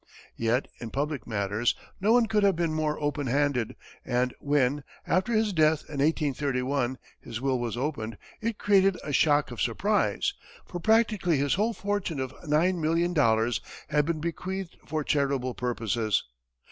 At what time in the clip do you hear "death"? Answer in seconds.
5.53-5.81